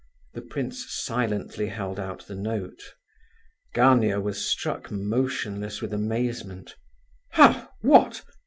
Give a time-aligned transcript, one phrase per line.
[0.33, 2.81] The prince silently held out the note.
[3.75, 6.75] Gania was struck motionless with amazement.
[7.33, 8.23] "How, what?